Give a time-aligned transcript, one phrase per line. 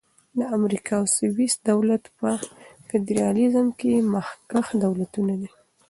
[0.37, 2.29] د امریکا او سویس دولت په
[2.89, 5.49] فدرالیزم کښي مخکښ دولتونه دي.